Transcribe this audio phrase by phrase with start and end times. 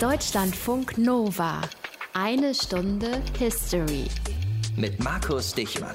[0.00, 1.60] Deutschlandfunk Nova.
[2.14, 4.06] Eine Stunde History.
[4.74, 5.94] Mit Markus Dichmann.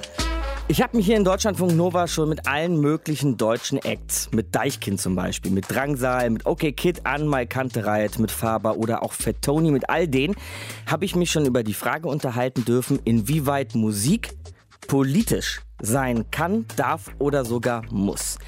[0.68, 5.00] Ich habe mich hier in Deutschlandfunk Nova schon mit allen möglichen deutschen Acts, mit Deichkind
[5.00, 9.42] zum Beispiel, mit Drangsal, mit OK Kid, An My Kantereit, mit Faber oder auch Fat
[9.42, 10.36] Tony, mit all denen
[10.86, 14.36] habe ich mich schon über die Frage unterhalten dürfen, inwieweit Musik
[14.86, 18.38] politisch sein kann, darf oder sogar muss.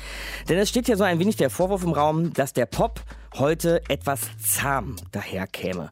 [0.48, 3.02] Denn es steht ja so ein wenig der Vorwurf im Raum, dass der Pop
[3.34, 5.90] heute etwas zahm daherkäme.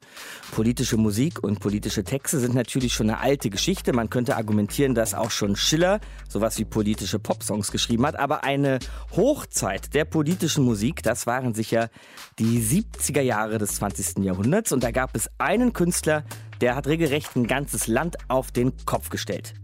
[0.53, 3.93] Politische Musik und politische Texte sind natürlich schon eine alte Geschichte.
[3.93, 8.18] Man könnte argumentieren, dass auch schon Schiller sowas wie politische Popsongs geschrieben hat.
[8.18, 8.79] Aber eine
[9.15, 11.90] Hochzeit der politischen Musik, das waren sicher
[12.39, 14.25] die 70er Jahre des 20.
[14.25, 14.73] Jahrhunderts.
[14.73, 16.25] Und da gab es einen Künstler,
[16.63, 19.54] der hat regelrecht ein ganzes Land auf den Kopf gestellt.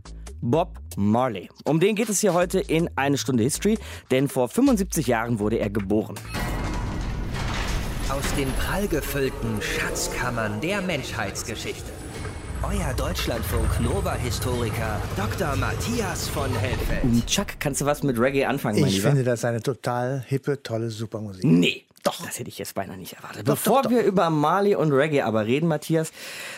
[0.43, 1.49] Bob Marley.
[1.65, 3.79] Um den geht es hier heute in eine Stunde History,
[4.11, 6.17] denn vor 75 Jahren wurde er geboren.
[8.09, 11.91] Aus den prallgefüllten Schatzkammern der Menschheitsgeschichte.
[12.63, 15.57] Euer Deutschlandfunk Nova-Historiker Dr.
[15.57, 17.27] Matthias von Helfeld.
[17.27, 19.09] Chuck, kannst du was mit Reggae anfangen, mein Ich Lieber?
[19.11, 21.45] finde das eine total hippe, tolle, super Musik.
[21.45, 21.85] Nee.
[22.05, 22.25] Doch.
[22.27, 23.49] Das hätte ich jetzt beinahe nicht erwartet.
[23.49, 23.91] Doch, Bevor doch, doch.
[23.91, 26.11] wir über Marley und Reggae aber reden, Matthias,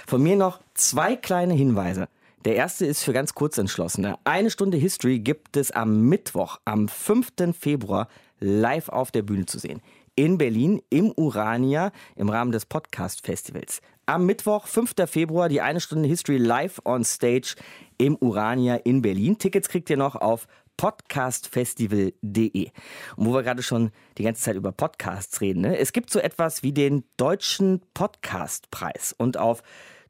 [0.07, 2.09] von mir noch zwei kleine Hinweise.
[2.45, 4.19] Der erste ist für ganz Kurzentschlossene.
[4.25, 7.33] Eine Stunde History gibt es am Mittwoch, am 5.
[7.59, 8.07] Februar,
[8.39, 9.81] live auf der Bühne zu sehen.
[10.15, 13.81] In Berlin, im Urania, im Rahmen des Podcast-Festivals.
[14.05, 14.93] Am Mittwoch, 5.
[15.07, 17.55] Februar, die eine Stunde History live on stage
[17.97, 19.39] im Urania in Berlin.
[19.39, 22.69] Tickets kriegt ihr noch auf podcastfestival.de.
[23.17, 25.79] Und wo wir gerade schon die ganze Zeit über Podcasts reden, ne?
[25.79, 29.15] es gibt so etwas wie den Deutschen Podcastpreis.
[29.17, 29.63] Und auf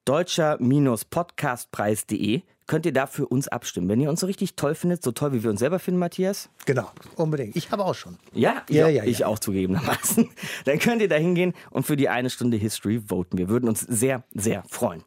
[0.05, 3.89] deutscher-podcastpreis.de könnt ihr da für uns abstimmen.
[3.91, 6.49] Wenn ihr uns so richtig toll findet, so toll wie wir uns selber finden, Matthias,
[6.65, 7.55] Genau, unbedingt.
[7.57, 8.17] Ich habe auch schon.
[8.33, 9.05] ja, ich, Ja, auch, ja, ja.
[9.05, 10.31] ich auch zugegebenermaßen.
[10.65, 13.37] Dann könnt ihr da hingehen und für die eine Stunde History voten.
[13.37, 15.05] Wir würden uns sehr, sehr freuen.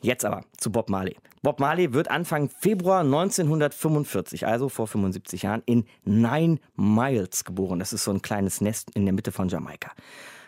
[0.00, 1.16] Jetzt aber zu Bob Marley.
[1.42, 7.78] Bob Marley wird Anfang Februar 1945, also vor 75 Jahren, in Nine Miles geboren.
[7.78, 9.90] Das ist so ein kleines Nest in der Mitte von Jamaika.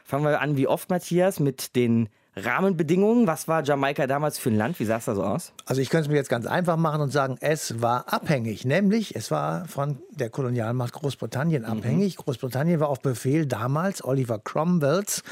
[0.05, 3.27] Fangen wir an, wie oft, Matthias, mit den Rahmenbedingungen.
[3.27, 4.81] Was war Jamaika damals für ein Land?
[4.81, 5.53] Wie sah es da so aus?
[5.67, 8.65] Also ich könnte es mir jetzt ganz einfach machen und sagen, es war abhängig.
[8.65, 12.17] Nämlich, es war von der Kolonialmacht Großbritannien abhängig.
[12.17, 15.23] Großbritannien war auf Befehl damals Oliver Cromwells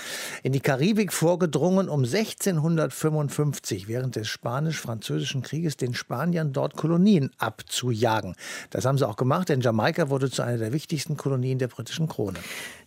[0.43, 8.35] in die Karibik vorgedrungen, um 1655 während des Spanisch-Französischen Krieges den Spaniern dort Kolonien abzujagen.
[8.69, 12.09] Das haben sie auch gemacht, denn Jamaika wurde zu einer der wichtigsten Kolonien der britischen
[12.09, 12.39] Krone.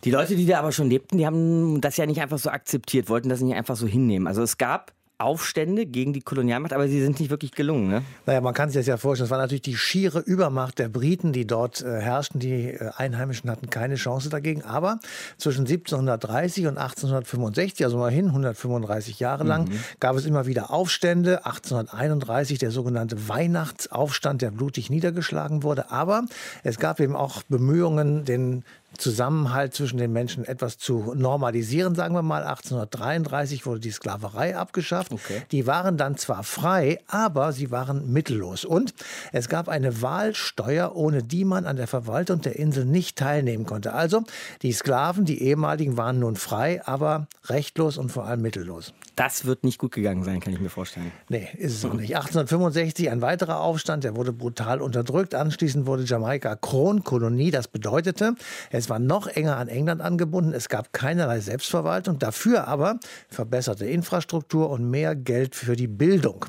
[0.04, 3.08] Die Leute, die da aber schon lebten, die haben das ja nicht einfach so akzeptiert,
[3.08, 4.26] wollten das nicht einfach so hinnehmen.
[4.26, 7.88] Also es gab Aufstände gegen die Kolonialmacht, aber sie sind nicht wirklich gelungen.
[7.88, 8.02] Ne?
[8.26, 9.26] Naja, man kann sich das ja vorstellen.
[9.26, 12.40] Es war natürlich die schiere Übermacht der Briten, die dort äh, herrschten.
[12.40, 14.62] Die äh, Einheimischen hatten keine Chance dagegen.
[14.62, 14.98] Aber
[15.38, 19.70] zwischen 1730 und 1865, also immerhin 135 Jahre lang,
[20.00, 21.46] gab es immer wieder Aufstände.
[21.46, 25.92] 1831 der sogenannte Weihnachtsaufstand, der blutig niedergeschlagen wurde.
[25.92, 26.24] Aber
[26.64, 28.64] es gab eben auch Bemühungen, den
[28.98, 32.44] Zusammenhalt zwischen den Menschen etwas zu normalisieren, sagen wir mal.
[32.44, 35.12] 1833 wurde die Sklaverei abgeschafft.
[35.12, 35.42] Okay.
[35.50, 38.64] Die waren dann zwar frei, aber sie waren mittellos.
[38.64, 38.94] Und
[39.32, 43.92] es gab eine Wahlsteuer, ohne die man an der Verwaltung der Insel nicht teilnehmen konnte.
[43.92, 44.24] Also
[44.62, 48.92] die Sklaven, die ehemaligen, waren nun frei, aber rechtlos und vor allem mittellos.
[49.16, 51.12] Das wird nicht gut gegangen sein, kann ich mir vorstellen.
[51.28, 52.16] Nee, ist es auch nicht.
[52.16, 55.36] 1865 ein weiterer Aufstand, der wurde brutal unterdrückt.
[55.36, 57.52] Anschließend wurde Jamaika Kronkolonie.
[57.52, 58.34] Das bedeutete,
[58.70, 60.52] es war noch enger an England angebunden.
[60.52, 66.46] Es gab keinerlei Selbstverwaltung, dafür aber verbesserte Infrastruktur und mehr Geld für die Bildung.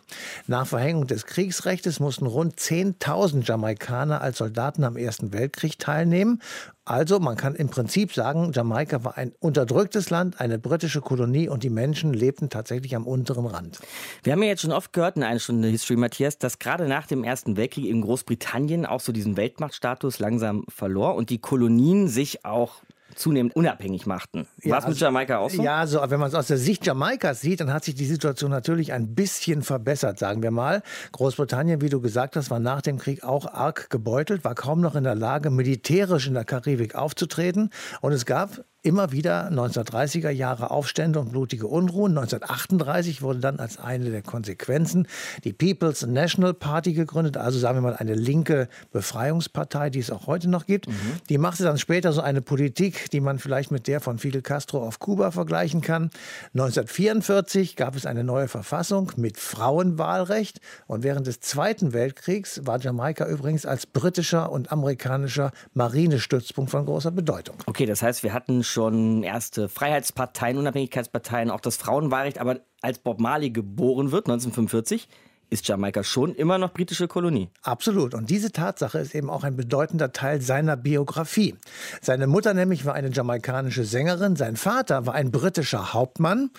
[0.47, 6.41] Nach Verhängung des Kriegsrechts mussten rund 10.000 Jamaikaner als Soldaten am Ersten Weltkrieg teilnehmen.
[6.87, 11.63] Also man kann im Prinzip sagen, Jamaika war ein unterdrücktes Land, eine britische Kolonie und
[11.63, 13.79] die Menschen lebten tatsächlich am unteren Rand.
[14.21, 17.07] Wir haben ja jetzt schon oft gehört in einer Stunde History, Matthias, dass gerade nach
[17.07, 22.45] dem Ersten Weltkrieg in Großbritannien auch so diesen Weltmachtstatus langsam verlor und die Kolonien sich
[22.45, 22.83] auch
[23.15, 24.47] zunehmend unabhängig machten.
[24.63, 25.61] War es mit Jamaika auch so?
[25.61, 28.51] Ja, so, wenn man es aus der Sicht Jamaikas sieht, dann hat sich die Situation
[28.51, 30.83] natürlich ein bisschen verbessert, sagen wir mal.
[31.11, 34.95] Großbritannien, wie du gesagt hast, war nach dem Krieg auch arg gebeutelt, war kaum noch
[34.95, 37.69] in der Lage, militärisch in der Karibik aufzutreten.
[38.01, 42.17] Und es gab immer wieder 1930er Jahre Aufstände und blutige Unruhen.
[42.17, 45.07] 1938 wurde dann als eine der Konsequenzen
[45.43, 50.27] die People's National Party gegründet, also sagen wir mal eine linke Befreiungspartei, die es auch
[50.27, 50.87] heute noch gibt.
[51.29, 54.85] Die machte dann später so eine Politik, die man vielleicht mit der von Fidel Castro
[54.85, 56.11] auf Kuba vergleichen kann.
[56.53, 63.27] 1944 gab es eine neue Verfassung mit Frauenwahlrecht und während des Zweiten Weltkriegs war Jamaika
[63.27, 67.55] übrigens als britischer und amerikanischer Marinestützpunkt von großer Bedeutung.
[67.65, 72.39] Okay, das heißt, wir hatten schon erste Freiheitsparteien, Unabhängigkeitsparteien, auch das Frauenwahlrecht.
[72.39, 75.07] Aber als Bob Marley geboren wird, 1945,
[75.49, 77.49] ist Jamaika schon immer noch britische Kolonie.
[77.63, 78.13] Absolut.
[78.13, 81.55] Und diese Tatsache ist eben auch ein bedeutender Teil seiner Biografie.
[82.01, 86.49] Seine Mutter nämlich war eine jamaikanische Sängerin, sein Vater war ein britischer Hauptmann,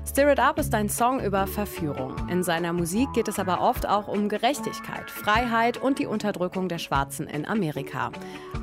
[0.04, 2.16] Stir It Up ist ein Song über Verführung.
[2.28, 6.80] In seiner Musik geht es aber oft auch um Gerechtigkeit, Freiheit und die Unterdrückung der
[6.80, 8.12] Schwarzen in Amerika.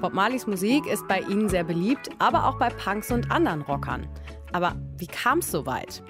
[0.01, 4.09] Bob Marleys Musik ist bei ihnen sehr beliebt, aber auch bei Punks und anderen Rockern.
[4.53, 6.03] Aber wie kam es so weit?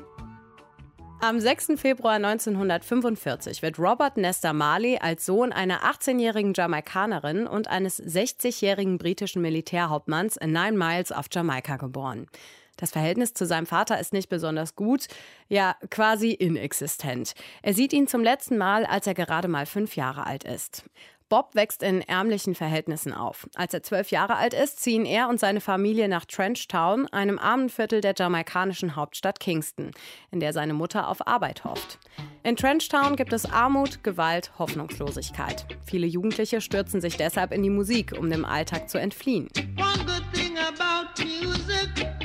[1.20, 1.72] Am 6.
[1.74, 9.42] Februar 1945 wird Robert Nesta Marley als Sohn einer 18-jährigen Jamaikanerin und eines 60-jährigen britischen
[9.42, 12.28] Militärhauptmanns in Nine Miles auf Jamaika geboren.
[12.76, 15.08] Das Verhältnis zu seinem Vater ist nicht besonders gut,
[15.48, 17.34] ja quasi inexistent.
[17.62, 20.84] Er sieht ihn zum letzten Mal, als er gerade mal fünf Jahre alt ist.
[21.28, 23.48] Bob wächst in ärmlichen Verhältnissen auf.
[23.54, 27.68] Als er zwölf Jahre alt ist, ziehen er und seine Familie nach Trenchtown, einem armen
[27.68, 29.90] Viertel der jamaikanischen Hauptstadt Kingston,
[30.30, 31.98] in der seine Mutter auf Arbeit hofft.
[32.44, 35.66] In Trenchtown gibt es Armut, Gewalt, Hoffnungslosigkeit.
[35.84, 39.48] Viele Jugendliche stürzen sich deshalb in die Musik, um dem Alltag zu entfliehen.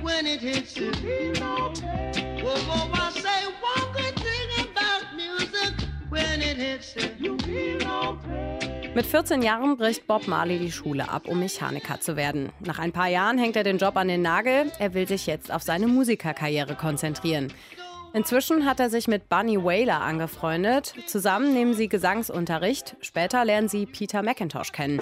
[0.04, 0.92] When it hits you.
[2.44, 2.94] Whoa, whoa,
[8.96, 12.52] Mit 14 Jahren bricht Bob Marley die Schule ab, um Mechaniker zu werden.
[12.60, 14.72] Nach ein paar Jahren hängt er den Job an den Nagel.
[14.78, 17.52] Er will sich jetzt auf seine Musikerkarriere konzentrieren.
[18.14, 20.94] Inzwischen hat er sich mit Bunny Whaler angefreundet.
[21.08, 22.96] Zusammen nehmen sie Gesangsunterricht.
[23.02, 25.02] Später lernen sie Peter McIntosh kennen.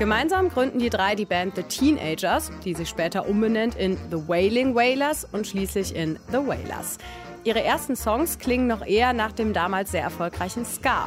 [0.00, 4.74] Gemeinsam gründen die drei die Band The Teenagers, die sich später umbenennt in The Wailing
[4.74, 6.98] Wailers und schließlich in The Wailers.
[7.44, 11.06] Ihre ersten Songs klingen noch eher nach dem damals sehr erfolgreichen Ska.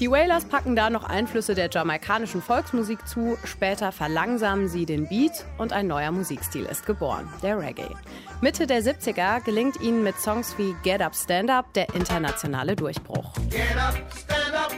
[0.00, 5.44] Die Wailers packen da noch Einflüsse der jamaikanischen Volksmusik zu, später verlangsamen sie den Beat
[5.58, 7.94] und ein neuer Musikstil ist geboren, der Reggae.
[8.40, 13.34] Mitte der 70er gelingt ihnen mit Songs wie Get Up Stand Up der internationale Durchbruch.
[13.50, 14.72] Get up, stand up.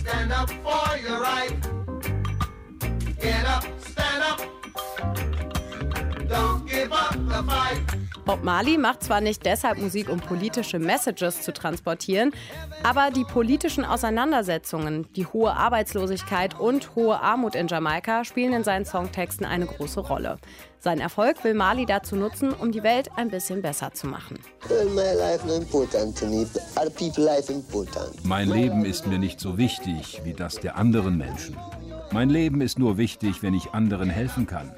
[0.00, 1.54] Stand up for your right.
[3.20, 4.40] Get up, stand up.
[6.30, 8.03] Don't give up the fight.
[8.24, 12.32] Bob Marley macht zwar nicht deshalb Musik, um politische Messages zu transportieren,
[12.82, 18.86] aber die politischen Auseinandersetzungen, die hohe Arbeitslosigkeit und hohe Armut in Jamaika spielen in seinen
[18.86, 20.38] Songtexten eine große Rolle.
[20.80, 24.38] Sein Erfolg will Marley dazu nutzen, um die Welt ein bisschen besser zu machen.
[28.22, 31.56] Mein Leben ist mir nicht so wichtig wie das der anderen Menschen.
[32.10, 34.72] Mein Leben ist nur wichtig, wenn ich anderen helfen kann.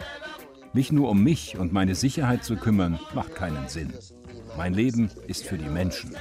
[0.76, 3.94] Mich nur um mich und meine Sicherheit zu kümmern, macht keinen Sinn.
[4.58, 6.14] Mein Leben ist für die Menschen.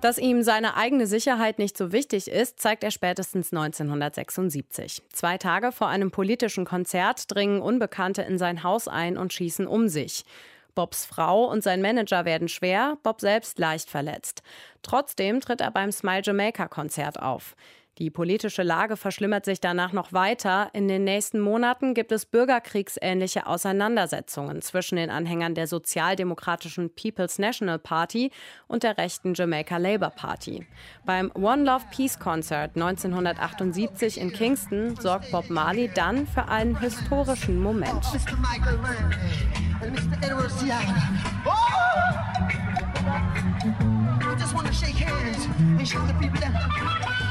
[0.00, 5.02] Dass ihm seine eigene Sicherheit nicht so wichtig ist, zeigt er spätestens 1976.
[5.12, 9.88] Zwei Tage vor einem politischen Konzert dringen Unbekannte in sein Haus ein und schießen um
[9.88, 10.24] sich.
[10.76, 14.44] Bobs Frau und sein Manager werden schwer, Bob selbst leicht verletzt.
[14.82, 17.56] Trotzdem tritt er beim Smile Jamaica Konzert auf.
[17.98, 20.70] Die politische Lage verschlimmert sich danach noch weiter.
[20.72, 27.78] In den nächsten Monaten gibt es bürgerkriegsähnliche Auseinandersetzungen zwischen den Anhängern der sozialdemokratischen People's National
[27.78, 28.30] Party
[28.68, 30.66] und der rechten Jamaica Labour Party.
[31.04, 37.60] Beim One Love Peace Concert 1978 in Kingston sorgt Bob Marley dann für einen historischen
[37.60, 38.02] Moment.
[44.22, 47.29] I just want to shake hands and show the people that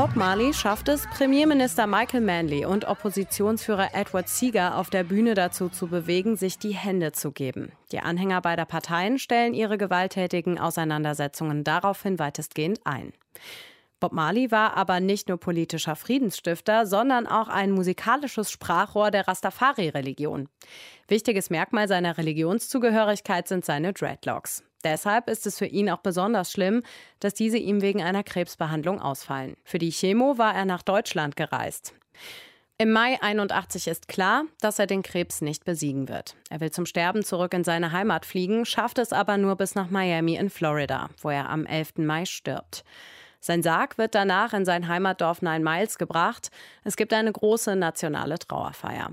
[0.00, 5.68] Bob Marley schafft es, Premierminister Michael Manley und Oppositionsführer Edward Seeger auf der Bühne dazu
[5.68, 7.72] zu bewegen, sich die Hände zu geben.
[7.92, 13.12] Die Anhänger beider Parteien stellen ihre gewalttätigen Auseinandersetzungen daraufhin weitestgehend ein.
[14.00, 20.48] Bob Marley war aber nicht nur politischer Friedensstifter, sondern auch ein musikalisches Sprachrohr der Rastafari-Religion.
[21.08, 24.64] Wichtiges Merkmal seiner Religionszugehörigkeit sind seine Dreadlocks.
[24.84, 26.82] Deshalb ist es für ihn auch besonders schlimm,
[27.20, 29.56] dass diese ihm wegen einer Krebsbehandlung ausfallen.
[29.64, 31.94] Für die Chemo war er nach Deutschland gereist.
[32.78, 36.34] Im Mai 81 ist klar, dass er den Krebs nicht besiegen wird.
[36.48, 39.90] Er will zum Sterben zurück in seine Heimat fliegen, schafft es aber nur bis nach
[39.90, 41.98] Miami in Florida, wo er am 11.
[41.98, 42.82] Mai stirbt.
[43.38, 46.50] Sein Sarg wird danach in sein Heimatdorf Nine Miles gebracht.
[46.82, 49.12] Es gibt eine große nationale Trauerfeier.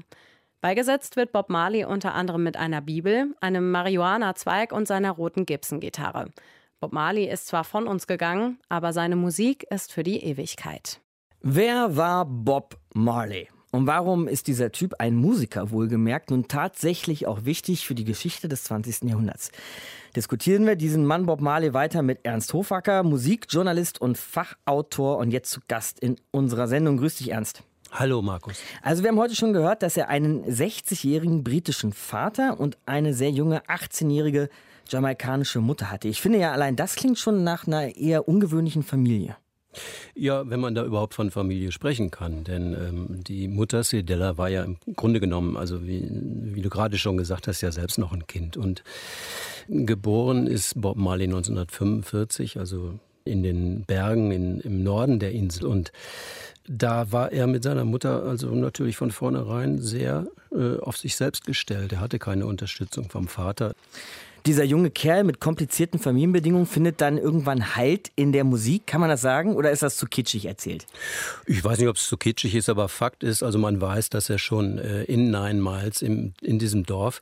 [0.62, 6.32] Beigesetzt wird Bob Marley unter anderem mit einer Bibel, einem Marihuana-Zweig und seiner roten Gibson-Gitarre.
[6.80, 11.00] Bob Marley ist zwar von uns gegangen, aber seine Musik ist für die Ewigkeit.
[11.42, 13.48] Wer war Bob Marley?
[13.72, 18.48] Und warum ist dieser Typ ein Musiker wohlgemerkt nun tatsächlich auch wichtig für die Geschichte
[18.48, 19.04] des 20.
[19.04, 19.52] Jahrhunderts?
[20.16, 25.52] Diskutieren wir diesen Mann Bob Marley weiter mit Ernst Hofacker, Musikjournalist und Fachautor und jetzt
[25.52, 26.98] zu Gast in unserer Sendung.
[26.98, 27.62] Grüß dich, Ernst.
[27.92, 28.58] Hallo Markus.
[28.82, 33.32] Also wir haben heute schon gehört, dass er einen 60-jährigen britischen Vater und eine sehr
[33.32, 34.50] junge 18-jährige
[34.90, 36.08] jamaikanische Mutter hatte.
[36.08, 39.38] Ich finde ja allein das klingt schon nach einer eher ungewöhnlichen Familie.
[40.16, 42.44] Ja, wenn man da überhaupt von Familie sprechen kann.
[42.44, 46.98] Denn ähm, die Mutter Sedella war ja im Grunde genommen, also wie, wie du gerade
[46.98, 48.58] schon gesagt hast, ja selbst noch ein Kind.
[48.58, 48.84] Und
[49.68, 55.66] geboren ist Bob Marley 1945, also in den Bergen in, im Norden der Insel.
[55.66, 55.92] Und
[56.68, 61.46] da war er mit seiner Mutter also natürlich von vornherein sehr äh, auf sich selbst
[61.46, 61.94] gestellt.
[61.94, 63.74] Er hatte keine Unterstützung vom Vater.
[64.46, 68.88] Dieser junge Kerl mit komplizierten Familienbedingungen findet dann irgendwann Halt in der Musik.
[68.88, 70.86] Kann man das sagen oder ist das zu kitschig erzählt?
[71.46, 74.30] Ich weiß nicht, ob es zu kitschig ist, aber Fakt ist, also man weiß, dass
[74.30, 77.22] er schon äh, in Nine Miles im, in diesem Dorf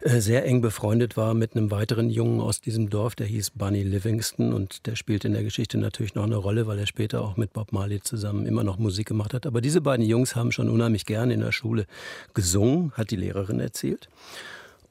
[0.00, 3.82] äh, sehr eng befreundet war mit einem weiteren Jungen aus diesem Dorf, der hieß Bunny
[3.82, 7.36] Livingston und der spielt in der Geschichte natürlich noch eine Rolle, weil er später auch
[7.36, 9.46] mit Bob Marley zusammen immer noch Musik gemacht hat.
[9.46, 11.86] Aber diese beiden Jungs haben schon unheimlich gerne in der Schule
[12.34, 14.08] gesungen, hat die Lehrerin erzählt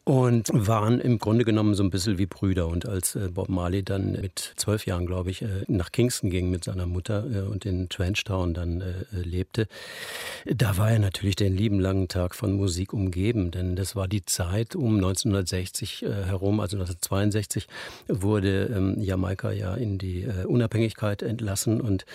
[0.08, 2.68] und waren im Grunde genommen so ein bisschen wie Brüder.
[2.68, 6.50] Und als äh, Bob Marley dann mit zwölf Jahren, glaube ich, äh, nach Kingston ging
[6.50, 9.68] mit seiner Mutter äh, und in Trenchtown dann lebte,
[10.46, 13.52] da war er natürlich den lieben langen Tag von Musik umgeben.
[13.52, 17.68] Denn das war die Zeit um 1960 herum, also 1962
[18.08, 22.06] wurde ähm, Jamaika ja in die Unabhängigkeit entlassen und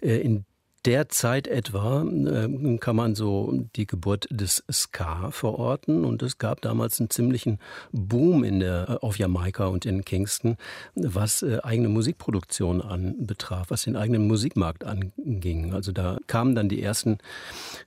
[0.00, 0.44] in
[0.84, 6.60] der Zeit etwa äh, kann man so die Geburt des Ska verorten und es gab
[6.60, 7.58] damals einen ziemlichen
[7.92, 10.56] Boom in der, äh, auf Jamaika und in Kingston,
[10.94, 15.72] was äh, eigene Musikproduktion anbetraf, was den eigenen Musikmarkt anging.
[15.72, 17.18] Also da kamen dann die ersten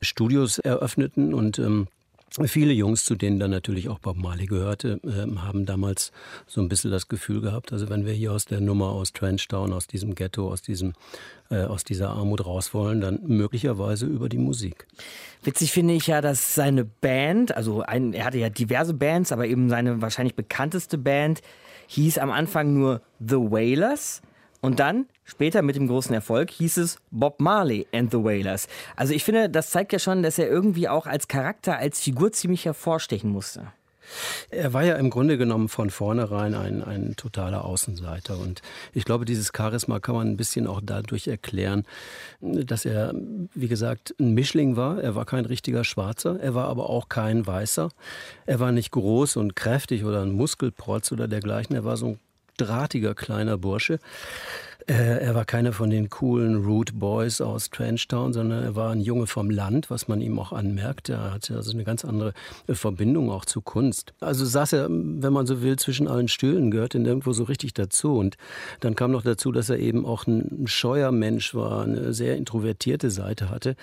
[0.01, 1.87] Studios eröffneten und ähm,
[2.45, 6.11] Viele Jungs, zu denen dann natürlich auch Bob Marley gehörte, äh, haben damals
[6.45, 9.73] so ein bisschen das Gefühl gehabt, also wenn wir hier aus der Nummer aus Trenchtown,
[9.73, 10.93] aus diesem Ghetto, aus diesem
[11.49, 14.85] äh, aus dieser Armut raus wollen, dann möglicherweise über die Musik.
[15.43, 19.47] Witzig finde ich ja, dass seine Band, also ein, er hatte ja diverse Bands, aber
[19.47, 21.41] eben seine wahrscheinlich bekannteste Band
[21.87, 24.21] hieß am Anfang nur The Wailers.
[24.59, 28.67] Und dann, später mit dem großen Erfolg, hieß es Bob Marley and the Wailers.
[28.95, 32.31] Also ich finde, das zeigt ja schon, dass er irgendwie auch als Charakter, als Figur
[32.31, 33.67] ziemlich hervorstechen musste.
[34.49, 38.37] Er war ja im Grunde genommen von vornherein ein, ein totaler Außenseiter.
[38.37, 38.61] Und
[38.93, 41.85] ich glaube, dieses Charisma kann man ein bisschen auch dadurch erklären,
[42.39, 43.13] dass er,
[43.53, 45.01] wie gesagt, ein Mischling war.
[45.01, 47.89] Er war kein richtiger Schwarzer, er war aber auch kein Weißer.
[48.45, 51.75] Er war nicht groß und kräftig oder ein Muskelprotz oder dergleichen.
[51.75, 52.19] Er war so ein
[52.57, 53.99] drahtiger kleiner Bursche.
[54.89, 59.01] Äh, er war keiner von den coolen Root Boys aus Trenchtown, sondern er war ein
[59.01, 61.09] Junge vom Land, was man ihm auch anmerkt.
[61.09, 62.33] Er hatte also eine ganz andere
[62.67, 64.13] äh, Verbindung auch zu Kunst.
[64.21, 68.17] Also saß er, wenn man so will, zwischen allen Stühlen, gehörte nirgendwo so richtig dazu.
[68.17, 68.37] Und
[68.79, 73.11] dann kam noch dazu, dass er eben auch ein scheuer Mensch war, eine sehr introvertierte
[73.11, 73.75] Seite hatte.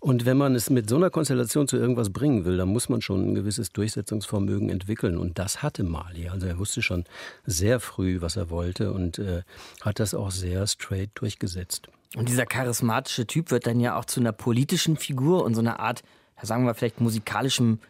[0.00, 3.00] Und wenn man es mit so einer Konstellation zu irgendwas bringen will, dann muss man
[3.00, 5.18] schon ein gewisses Durchsetzungsvermögen entwickeln.
[5.18, 6.28] Und das hatte Mali.
[6.28, 7.04] Also er wusste schon
[7.46, 9.42] sehr früh, was er wollte und äh,
[9.80, 11.88] hat das auch sehr straight durchgesetzt.
[12.16, 15.78] Und dieser charismatische Typ wird dann ja auch zu einer politischen Figur und so einer
[15.78, 16.02] Art,
[16.40, 17.80] sagen wir vielleicht musikalischem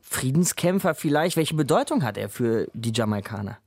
[0.00, 1.36] Friedenskämpfer vielleicht.
[1.36, 3.58] Welche Bedeutung hat er für die Jamaikaner?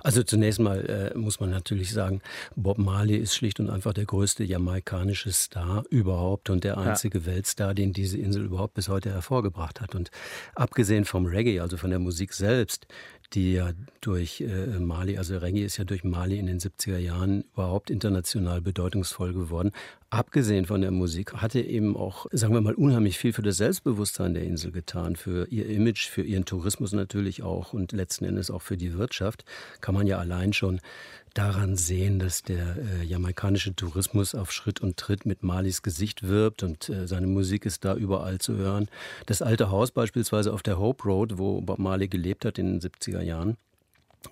[0.00, 2.20] Also zunächst mal äh, muss man natürlich sagen,
[2.56, 7.26] Bob Marley ist schlicht und einfach der größte jamaikanische Star überhaupt und der einzige ja.
[7.26, 9.94] Weltstar, den diese Insel überhaupt bis heute hervorgebracht hat.
[9.94, 10.10] Und
[10.54, 12.86] abgesehen vom Reggae, also von der Musik selbst,
[13.32, 17.44] die ja durch äh, Mali, also Reggae ist ja durch Mali in den 70er Jahren
[17.52, 19.72] überhaupt international bedeutungsvoll geworden.
[20.10, 24.34] Abgesehen von der Musik hatte eben auch, sagen wir mal, unheimlich viel für das Selbstbewusstsein
[24.34, 28.62] der Insel getan, für ihr Image, für ihren Tourismus natürlich auch und letzten Endes auch
[28.62, 29.44] für die Wirtschaft.
[29.80, 30.80] Kann man ja allein schon
[31.34, 36.62] daran sehen, dass der äh, jamaikanische Tourismus auf Schritt und Tritt mit Malis Gesicht wirbt
[36.62, 38.88] und äh, seine Musik ist da überall zu hören.
[39.26, 42.80] Das alte Haus beispielsweise auf der Hope Road, wo Bob Marley gelebt hat in den
[42.80, 43.56] 70er Jahren,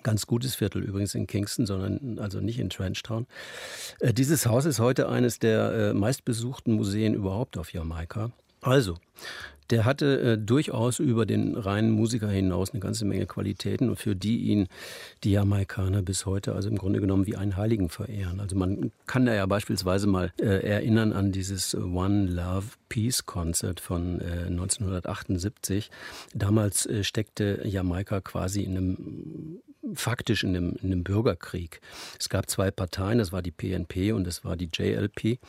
[0.03, 3.27] Ganz gutes Viertel übrigens in Kingston, sondern also nicht in Trenchtown.
[3.99, 8.31] Äh, dieses Haus ist heute eines der äh, meistbesuchten Museen überhaupt auf Jamaika.
[8.61, 8.97] Also,
[9.69, 14.15] der hatte äh, durchaus über den reinen Musiker hinaus eine ganze Menge Qualitäten und für
[14.15, 14.67] die ihn
[15.23, 18.39] die Jamaikaner bis heute also im Grunde genommen wie einen Heiligen verehren.
[18.39, 23.79] Also man kann da ja beispielsweise mal äh, erinnern an dieses One Love Peace Concert
[23.79, 25.89] von äh, 1978.
[26.33, 29.61] Damals äh, steckte Jamaika quasi in einem
[29.93, 31.81] faktisch in einem, in einem, Bürgerkrieg.
[32.19, 35.39] Es gab zwei Parteien, das war die PNP und das war die JLP,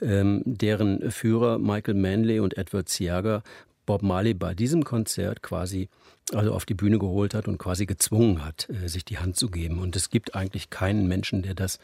[0.00, 3.42] ähm, deren Führer Michael Manley und Edward Siaga
[3.84, 5.88] Bob Marley bei diesem Konzert quasi
[6.32, 9.50] also auf die Bühne geholt hat und quasi gezwungen hat, äh, sich die Hand zu
[9.50, 9.78] geben.
[9.78, 11.78] Und es gibt eigentlich keinen Menschen, der das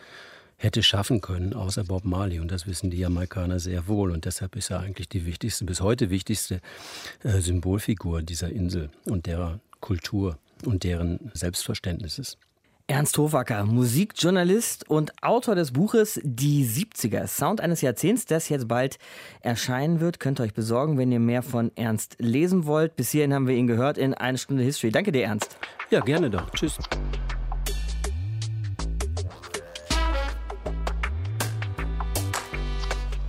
[0.56, 2.40] hätte schaffen können, außer Bob Marley.
[2.40, 4.10] Und das wissen die Jamaikaner sehr wohl.
[4.10, 6.60] Und deshalb ist er eigentlich die wichtigste, bis heute wichtigste
[7.22, 12.38] äh, Symbolfigur dieser Insel und derer Kultur und deren Selbstverständnisses.
[12.90, 18.98] Ernst Hofacker, Musikjournalist und Autor des Buches Die 70er, Sound eines Jahrzehnts, das jetzt bald
[19.42, 20.20] erscheinen wird.
[20.20, 22.96] Könnt ihr euch besorgen, wenn ihr mehr von Ernst lesen wollt.
[22.96, 24.90] Bis hierhin haben wir ihn gehört in eine Stunde History.
[24.90, 25.58] Danke dir, Ernst.
[25.90, 26.48] Ja, gerne doch.
[26.52, 26.78] Tschüss.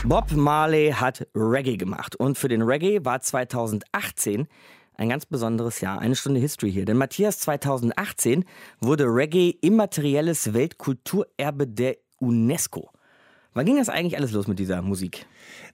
[0.05, 4.47] Bob Marley hat Reggae gemacht und für den Reggae war 2018
[4.99, 5.99] ein ganz besonderes Jahr.
[5.99, 6.85] Eine Stunde History hier.
[6.85, 8.43] Denn Matthias, 2018
[8.81, 12.91] wurde Reggae immaterielles Weltkulturerbe der UNESCO.
[13.59, 15.25] Wann ging das eigentlich alles los mit dieser Musik?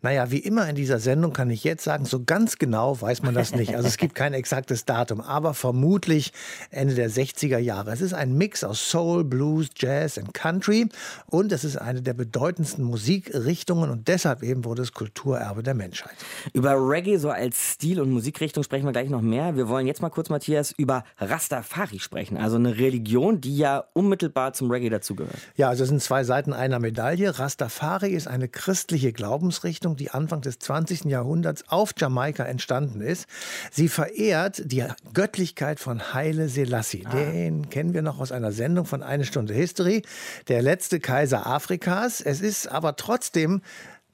[0.01, 3.36] Naja, wie immer in dieser Sendung kann ich jetzt sagen, so ganz genau weiß man
[3.36, 3.75] das nicht.
[3.75, 6.34] Also es gibt kein exaktes Datum, aber vermutlich
[6.72, 7.92] Ende der 60er Jahre.
[7.92, 10.89] Es ist ein Mix aus Soul, Blues, Jazz und Country
[11.27, 16.15] und es ist eine der bedeutendsten Musikrichtungen und deshalb eben wurde es Kulturerbe der Menschheit.
[16.54, 19.56] Über Reggae so als Stil und Musikrichtung sprechen wir gleich noch mehr.
[19.56, 24.54] Wir wollen jetzt mal kurz, Matthias, über Rastafari sprechen, also eine Religion, die ja unmittelbar
[24.54, 25.38] zum Reggae dazugehört.
[25.56, 27.38] Ja, also es sind zwei Seiten einer Medaille.
[27.38, 27.75] Rastafari
[28.08, 31.06] ist eine christliche Glaubensrichtung Richtung, die Anfang des 20.
[31.06, 33.28] Jahrhunderts auf Jamaika entstanden ist.
[33.72, 37.04] Sie verehrt die Göttlichkeit von Haile Selassie.
[37.06, 37.16] Ah.
[37.16, 40.02] Den kennen wir noch aus einer Sendung von Eine Stunde History,
[40.48, 42.22] der letzte Kaiser Afrikas.
[42.22, 43.62] Es ist aber trotzdem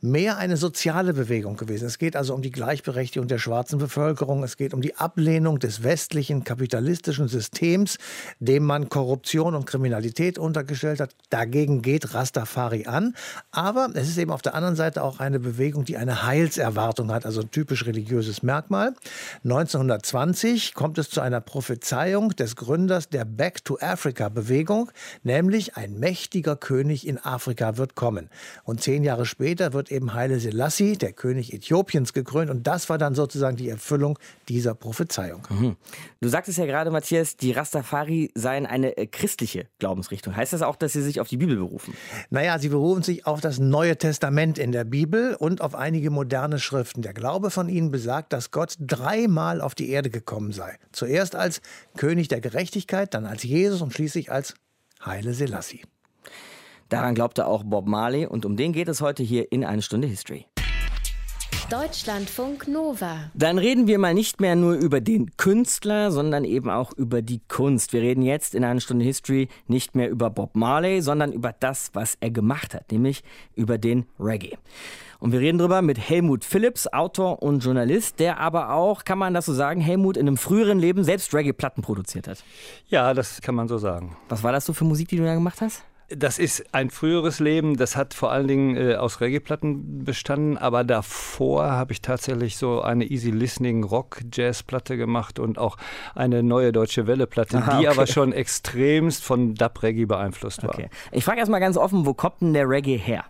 [0.02, 1.86] mehr eine soziale Bewegung gewesen.
[1.86, 4.44] Es geht also um die Gleichberechtigung der schwarzen Bevölkerung.
[4.44, 8.00] Es geht um die Ablehnung des westlichen kapitalistischen Systems,
[8.40, 11.12] dem man Korruption und Kriminalität untergestellt hat.
[11.30, 13.16] Dagegen geht Rastafari an.
[13.52, 17.26] Aber es ist eben auf der anderen Seite auch eine Bewegung, die eine Heilserwartung hat,
[17.26, 18.96] also ein typisch religiöses Merkmal.
[19.44, 24.90] 1920 kommt es zu einer Prophezeiung des Gründers der Back to Africa Bewegung,
[25.22, 28.30] nämlich ein mächtiger König in Afrika wird kommen.
[28.64, 32.50] Und zehn Jahre später wird eben Haile Selassie, der König Äthiopiens, gekrönt.
[32.50, 34.18] Und das war dann sozusagen die Erfüllung
[34.50, 35.44] dieser Prophezeiung.
[35.50, 35.76] Mhm.
[36.20, 40.36] Du sagtest ja gerade, Matthias, die Rastafari seien eine äh, christliche Glaubensrichtung.
[40.36, 41.94] Heißt das auch, dass sie sich auf die Bibel berufen?
[42.30, 46.60] Naja, sie berufen sich auf das Neue Testament in der Bibel und auf einige moderne
[46.60, 47.02] Schriften.
[47.02, 50.78] Der Glaube von ihnen besagt, dass Gott dreimal auf die Erde gekommen sei.
[50.92, 51.62] Zuerst als
[51.98, 54.56] König der Gerechtigkeit, dann als Jesus und schließlich als
[55.04, 55.82] Heile Selassie.
[56.92, 60.10] Daran glaubte auch Bob Marley und um den geht es heute hier in eine Stunde
[60.10, 60.46] History.
[61.70, 63.32] Deutschlandfunk Nova.
[63.34, 67.40] Dann reden wir mal nicht mehr nur über den Künstler, sondern eben auch über die
[67.48, 67.94] Kunst.
[67.94, 71.92] Wir reden jetzt in einer Stunde History nicht mehr über Bob Marley, sondern über das,
[71.94, 73.24] was er gemacht hat, nämlich
[73.56, 74.58] über den Reggae.
[75.20, 79.34] Und wir reden darüber mit Helmut Phillips, Autor und Journalist, der aber auch, kann man
[79.34, 82.44] das so sagen, Helmut in einem früheren Leben selbst Reggae-Platten produziert hat.
[82.90, 84.18] Ja, das kann man so sagen.
[84.28, 85.86] Was war das so für Musik, die du da gemacht hast?
[86.16, 90.84] Das ist ein früheres Leben, das hat vor allen Dingen äh, aus Reggae-Platten bestanden, aber
[90.84, 95.78] davor habe ich tatsächlich so eine Easy Listening Rock-Jazz-Platte gemacht und auch
[96.16, 97.88] eine neue deutsche Welle-Platte, die okay.
[97.88, 100.72] aber schon extremst von Dub-Reggae beeinflusst war.
[100.72, 100.90] Okay.
[101.12, 103.26] Ich frage erstmal ganz offen, wo kommt denn der Reggae her?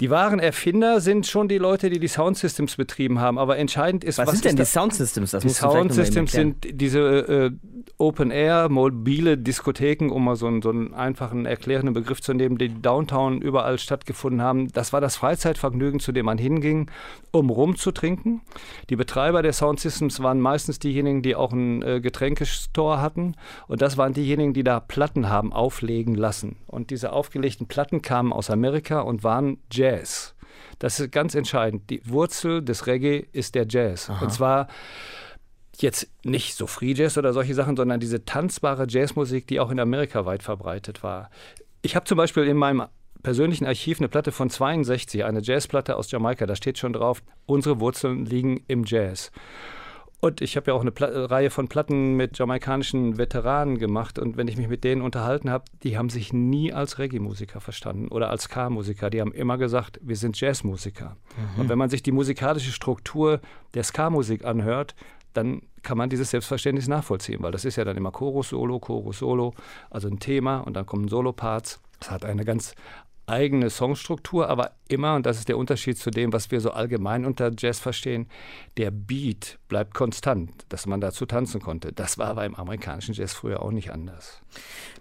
[0.00, 3.36] Die wahren Erfinder sind schon die Leute, die die Soundsystems betrieben haben.
[3.36, 4.64] Aber entscheidend ist, was, was sind denn die?
[4.64, 5.32] Soundsystems?
[5.32, 7.50] Das Die Soundsystems sind diese äh,
[7.98, 12.80] Open-Air, mobile Diskotheken, um mal so einen, so einen einfachen, erklärenden Begriff zu nehmen, die
[12.80, 14.68] downtown überall stattgefunden haben.
[14.68, 16.90] Das war das Freizeitvergnügen, zu dem man hinging,
[17.32, 18.42] um rumzutrinken.
[18.90, 23.34] Die Betreiber der Soundsystems waren meistens diejenigen, die auch einen äh, Getränkestore hatten.
[23.66, 26.56] Und das waren diejenigen, die da Platten haben auflegen lassen.
[26.66, 30.34] Und diese aufgelegten Platten kamen aus Amerika und waren Jazz.
[30.78, 31.90] Das ist ganz entscheidend.
[31.90, 34.10] Die Wurzel des Reggae ist der Jazz.
[34.20, 34.68] Und zwar
[35.82, 39.80] jetzt nicht so Free Jazz oder solche Sachen, sondern diese tanzbare Jazzmusik, die auch in
[39.80, 41.30] Amerika weit verbreitet war.
[41.82, 42.86] Ich habe zum Beispiel in meinem
[43.22, 47.80] persönlichen Archiv eine Platte von 62, eine Jazzplatte aus Jamaika, da steht schon drauf, unsere
[47.80, 49.30] Wurzeln liegen im Jazz.
[50.20, 54.18] Und ich habe ja auch eine Pla Reihe von Platten mit jamaikanischen Veteranen gemacht.
[54.18, 58.08] Und wenn ich mich mit denen unterhalten habe, die haben sich nie als Reggae-Musiker verstanden
[58.08, 59.10] oder als Ska-Musiker.
[59.10, 61.16] Die haben immer gesagt, wir sind Jazzmusiker.
[61.56, 63.40] Und wenn man sich die musikalische Struktur
[63.74, 64.96] der Ska-Musik anhört,
[65.34, 69.18] dann kann man dieses Selbstverständnis nachvollziehen, weil das ist ja dann immer Chorus, Solo, Chorus,
[69.18, 69.54] Solo,
[69.90, 71.80] also ein Thema und dann kommen Solo-Parts.
[72.00, 72.74] Das hat eine ganz
[73.28, 77.24] eigene Songstruktur, aber immer, und das ist der Unterschied zu dem, was wir so allgemein
[77.24, 78.28] unter Jazz verstehen,
[78.76, 81.92] der Beat bleibt konstant, dass man dazu tanzen konnte.
[81.92, 84.40] Das war aber im amerikanischen Jazz früher auch nicht anders.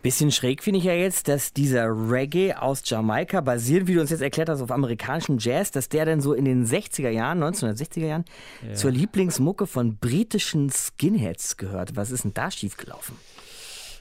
[0.02, 4.10] Bisschen schräg finde ich ja jetzt, dass dieser Reggae aus Jamaika, basiert, wie du uns
[4.10, 8.06] jetzt erklärt hast, auf amerikanischem Jazz, dass der dann so in den 60er Jahren, 1960er
[8.06, 8.26] Jahren,
[8.74, 11.96] zur Lieblingsmucke von britischen Skinheads gehört.
[11.96, 13.16] Was ist denn da schiefgelaufen?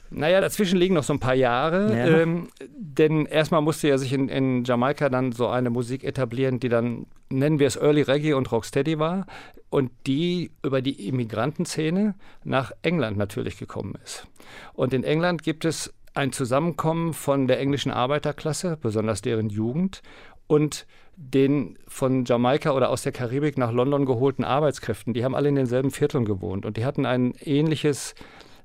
[0.09, 1.95] Naja, dazwischen liegen noch so ein paar Jahre.
[1.95, 2.07] Ja.
[2.19, 6.69] Ähm, denn erstmal musste ja sich in, in Jamaika dann so eine Musik etablieren, die
[6.69, 9.25] dann, nennen wir es Early Reggae und Rocksteady war.
[9.69, 14.25] Und die über die Immigrantenszene nach England natürlich gekommen ist.
[14.73, 20.01] Und in England gibt es ein Zusammenkommen von der englischen Arbeiterklasse, besonders deren Jugend,
[20.47, 25.13] und den von Jamaika oder aus der Karibik nach London geholten Arbeitskräften.
[25.13, 28.13] Die haben alle in denselben Vierteln gewohnt und die hatten ein ähnliches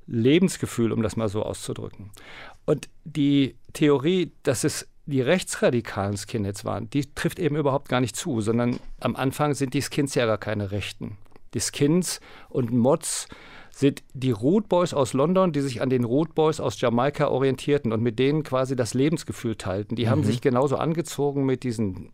[0.06, 2.10] Lebensgefühl, um das mal so auszudrücken.
[2.64, 8.16] Und die Theorie, dass es die rechtsradikalen Skinheads waren, die trifft eben überhaupt gar nicht
[8.16, 11.16] zu, sondern am Anfang sind die Skins ja gar keine Rechten.
[11.54, 13.28] Die Skins und Mods
[13.70, 17.92] sind die Root Boys aus London, die sich an den Root Boys aus Jamaika orientierten
[17.92, 19.96] und mit denen quasi das Lebensgefühl teilten.
[19.96, 22.12] Die haben sich genauso angezogen mit diesen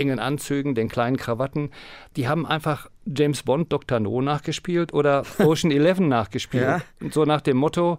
[0.00, 1.70] engen Anzügen, den kleinen Krawatten.
[2.16, 4.00] Die haben einfach James Bond Dr.
[4.00, 6.64] No nachgespielt oder Ocean Eleven nachgespielt.
[6.64, 6.80] Ja.
[7.10, 7.98] So nach dem Motto,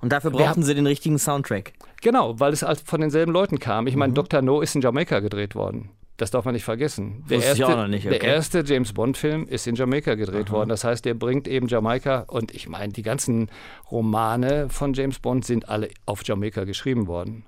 [0.00, 1.72] Und dafür brauchten sie den richtigen Soundtrack.
[2.00, 3.86] genau, weil es von denselben Leuten kam.
[3.86, 4.40] Ich meine, Dr.
[4.42, 5.90] No ist in Jamaika gedreht worden.
[6.16, 7.24] Das darf man nicht vergessen.
[7.28, 8.26] Der erste, nicht, der okay.
[8.26, 10.68] erste James Bond-Film ist in Jamaika gedreht worden.
[10.68, 13.48] Das heißt, der bringt eben Jamaika und ich meine, die ganzen
[13.90, 17.44] Romane von James Bond sind alle auf Jamaika geschrieben worden.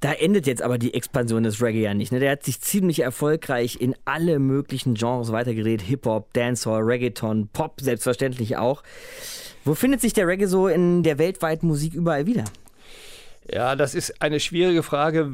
[0.00, 2.10] Da endet jetzt aber die Expansion des Reggae ja nicht.
[2.10, 2.18] Ne?
[2.18, 5.82] Der hat sich ziemlich erfolgreich in alle möglichen Genres weitergedreht.
[5.82, 8.82] Hip-Hop, Dancehall, Reggaeton, Pop selbstverständlich auch.
[9.64, 12.44] Wo findet sich der Reggae so in der weltweiten Musik überall wieder?
[13.48, 15.30] Ja, das ist eine schwierige Frage,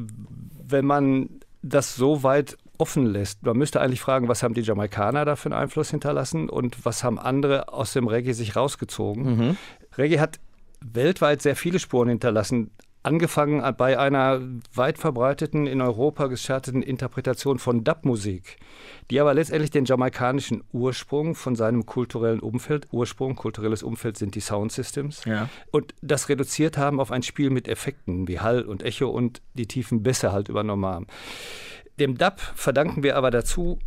[0.68, 1.30] wenn man
[1.62, 3.42] das so weit offen lässt.
[3.44, 7.04] Man müsste eigentlich fragen, was haben die Jamaikaner da für einen Einfluss hinterlassen und was
[7.04, 9.56] haben andere aus dem Reggae sich rausgezogen.
[9.96, 10.40] Reggae hat
[10.84, 12.70] weltweit sehr viele Spuren hinterlassen.
[13.06, 14.40] Angefangen bei einer
[14.72, 18.56] weit verbreiteten, in Europa gestarteten Interpretation von Dub-Musik,
[19.10, 24.40] die aber letztendlich den jamaikanischen Ursprung von seinem kulturellen Umfeld, Ursprung, kulturelles Umfeld sind die
[24.40, 25.50] Soundsystems, Ja.
[25.70, 29.66] und das reduziert haben auf ein Spiel mit Effekten wie Hall und Echo und die
[29.66, 31.06] tiefen Bässe halt übernommen haben.
[32.00, 33.78] Dem Dub verdanken wir aber dazu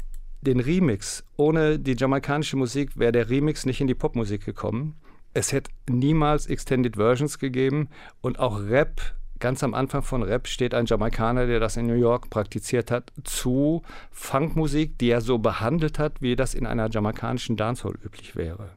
[0.42, 1.26] den Remix.
[1.36, 4.96] Ohne die jamaikanische Musik wäre der Remix nicht in die Popmusik gekommen.
[5.34, 7.90] Es hätte niemals Extended Versions gegeben
[8.22, 9.02] und auch Rap.
[9.40, 13.12] Ganz am Anfang von Rap steht ein Jamaikaner, der das in New York praktiziert hat,
[13.24, 18.70] zu Funkmusik, die er so behandelt hat, wie das in einer jamaikanischen Dancehall üblich wäre.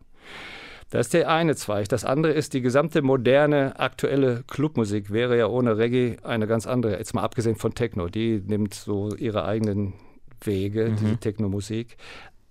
[0.91, 1.89] Das ist der eine Zweig.
[1.89, 6.99] Das andere ist, die gesamte moderne, aktuelle Clubmusik wäre ja ohne Reggae eine ganz andere.
[6.99, 8.09] Jetzt mal abgesehen von Techno.
[8.09, 9.95] Die nimmt so ihre eigenen
[10.43, 11.97] Wege, diese Techno-Musik.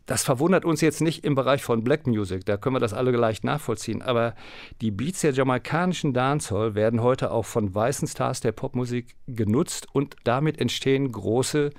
[0.05, 3.11] Das verwundert uns jetzt nicht im Bereich von Black Music, da können wir das alle
[3.11, 4.01] leicht nachvollziehen.
[4.01, 4.33] Aber
[4.81, 10.15] die Beats der jamaikanischen Dancehall werden heute auch von weißen Stars der Popmusik genutzt und
[10.23, 11.69] damit entstehen große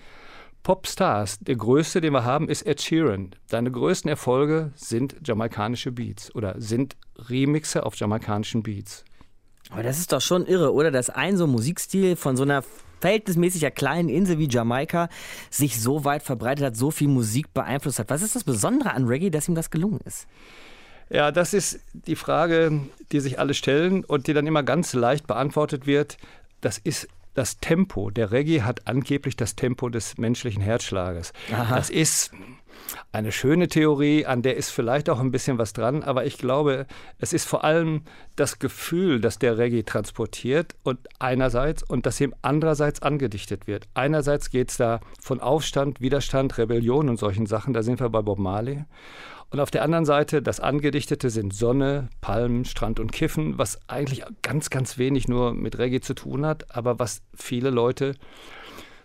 [0.63, 1.39] Popstars.
[1.41, 3.31] Der größte, den wir haben, ist Ed Sheeran.
[3.47, 9.05] Seine größten Erfolge sind jamaikanische Beats oder sind Remixe auf jamaikanischen Beats.
[9.71, 10.91] Aber das ist doch schon irre, oder?
[10.91, 12.65] Dass ein so Musikstil von so einer
[13.01, 15.09] verhältnismäßig kleinen Insel wie Jamaika
[15.49, 18.11] sich so weit verbreitet hat, so viel Musik beeinflusst hat.
[18.11, 20.27] Was ist das Besondere an Reggae, dass ihm das gelungen ist?
[21.09, 25.27] Ja, das ist die Frage, die sich alle stellen und die dann immer ganz leicht
[25.27, 26.19] beantwortet wird.
[26.61, 28.11] Das ist das Tempo.
[28.11, 31.33] Der Reggae hat angeblich das Tempo des menschlichen Herzschlages.
[31.53, 31.77] Aha.
[31.77, 32.33] Das ist
[33.13, 36.87] eine schöne Theorie, an der ist vielleicht auch ein bisschen was dran, aber ich glaube,
[37.19, 38.03] es ist vor allem
[38.37, 43.89] das Gefühl, das der Reggae transportiert und einerseits und das ihm andererseits angedichtet wird.
[43.95, 48.23] Einerseits geht es da von Aufstand, Widerstand, Rebellion und solchen Sachen, da sind wir bei
[48.23, 48.85] Bob Marley.
[49.51, 54.23] Und auf der anderen Seite, das Angedichtete sind Sonne, Palmen, Strand und Kiffen, was eigentlich
[54.43, 58.15] ganz, ganz wenig nur mit Reggae zu tun hat, aber was viele Leute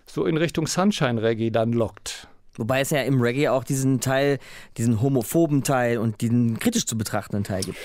[0.06, 2.28] so in Richtung Sunshine Reggae dann lockt.
[2.58, 4.40] Wobei es ja im Reggae auch diesen Teil,
[4.78, 7.78] diesen homophoben Teil und diesen kritisch zu betrachtenden Teil gibt.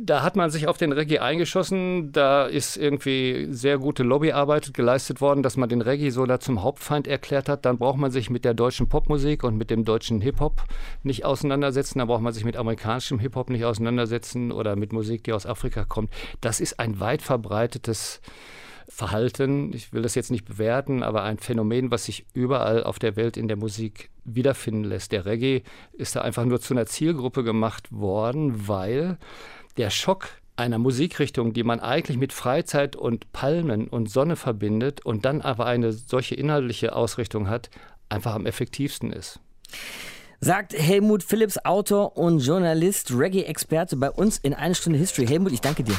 [0.00, 2.12] Da hat man sich auf den Reggae eingeschossen.
[2.12, 6.62] Da ist irgendwie sehr gute Lobbyarbeit geleistet worden, dass man den Reggae so da zum
[6.62, 7.66] Hauptfeind erklärt hat.
[7.66, 10.64] Dann braucht man sich mit der deutschen Popmusik und mit dem deutschen Hip-Hop
[11.02, 11.98] nicht auseinandersetzen.
[11.98, 15.84] Dann braucht man sich mit amerikanischem Hip-Hop nicht auseinandersetzen oder mit Musik, die aus Afrika
[15.84, 16.10] kommt.
[16.40, 18.22] Das ist ein weit verbreitetes
[18.94, 23.16] Verhalten, ich will das jetzt nicht bewerten, aber ein Phänomen, was sich überall auf der
[23.16, 25.12] Welt in der Musik wiederfinden lässt.
[25.12, 25.62] Der Reggae
[25.94, 29.16] ist da einfach nur zu einer Zielgruppe gemacht worden, weil
[29.78, 35.24] der Schock einer Musikrichtung, die man eigentlich mit Freizeit und Palmen und Sonne verbindet und
[35.24, 37.70] dann aber eine solche inhaltliche Ausrichtung hat,
[38.10, 39.40] einfach am effektivsten ist.
[40.38, 45.26] Sagt Helmut Phillips, Autor und Journalist, Reggae-Experte bei uns in eine Stunde History.
[45.26, 45.96] Helmut, ich danke dir.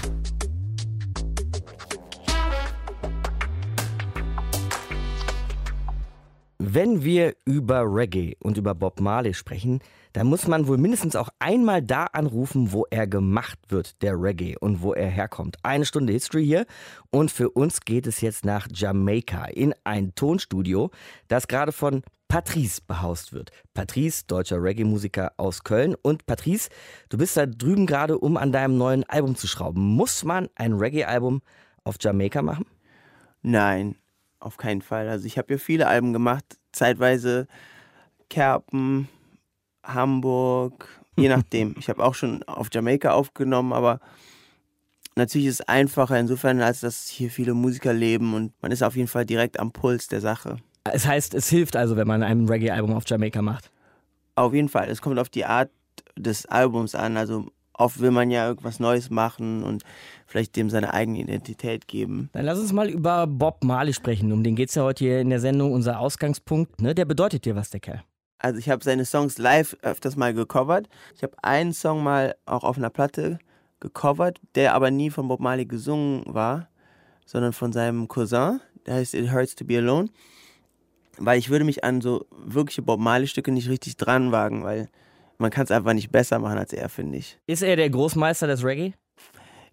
[6.66, 9.82] Wenn wir über Reggae und über Bob Marley sprechen,
[10.14, 14.56] dann muss man wohl mindestens auch einmal da anrufen, wo er gemacht wird, der Reggae,
[14.58, 15.58] und wo er herkommt.
[15.64, 16.66] Eine Stunde History hier
[17.12, 20.92] und für uns geht es jetzt nach Jamaika in ein Tonstudio,
[21.28, 23.52] das gerade von Patrice behaust wird.
[23.74, 25.96] Patrice, deutscher Reggae-Musiker aus Köln.
[26.02, 26.70] Und Patrice,
[27.10, 29.84] du bist da drüben gerade, um an deinem neuen Album zu schrauben.
[29.84, 31.42] Muss man ein Reggae-Album
[31.84, 32.66] auf Jamaika machen?
[33.42, 33.98] Nein,
[34.44, 35.10] auf keinen Fall.
[35.10, 37.48] Also ich habe ja viele Alben gemacht, zeitweise
[38.30, 39.08] Kerpen,
[39.84, 41.76] Hamburg, je nachdem.
[41.80, 44.00] Ich habe auch schon auf Jamaika aufgenommen, aber
[45.16, 48.96] natürlich ist es einfacher insofern, als dass hier viele Musiker leben und man ist auf
[48.96, 50.58] jeden Fall direkt am Puls der Sache.
[50.92, 53.72] Es heißt, es hilft also, wenn man ein Reggae-Album auf Jamaika macht.
[54.36, 54.90] Auf jeden Fall.
[54.90, 55.70] Es kommt auf die Art
[56.18, 57.18] des Albums an.
[57.18, 59.84] Also oft will man ja irgendwas Neues machen und
[60.26, 62.30] vielleicht dem seine eigene Identität geben.
[62.34, 64.32] Dann lass uns mal über Bob Marley sprechen.
[64.32, 66.82] Um den geht es ja heute hier in der Sendung, unser Ausgangspunkt.
[66.82, 66.96] Ne?
[66.96, 68.04] Der bedeutet dir was, der Kerl.
[68.40, 70.90] Also ich habe seine Songs live öfters mal gecovert.
[71.16, 73.40] Ich habe einen Song mal auch auf einer Platte
[73.80, 76.68] gecovert, der aber nie von Bob Marley gesungen war,
[77.26, 78.60] sondern von seinem Cousin.
[78.86, 80.10] Der heißt It Hurts to Be Alone.
[81.18, 84.90] Weil ich würde mich an so wirkliche Bob Marley Stücke nicht richtig dran wagen, weil
[85.38, 87.40] man kann es einfach nicht besser machen als er, finde ich.
[87.48, 88.94] Ist er der Großmeister des Reggae?